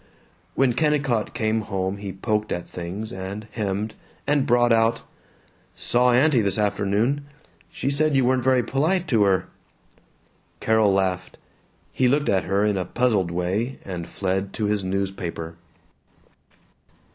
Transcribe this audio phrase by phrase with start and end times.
[0.55, 3.93] When Kennicott came home he poked at things, and hemmed,
[4.25, 5.01] and brought out,
[5.75, 7.27] "Saw aunty, this afternoon.
[7.71, 9.45] She said you weren't very polite to her."
[10.59, 11.37] Carol laughed.
[11.91, 15.53] He looked at her in a puzzled way and fled to his newspaper.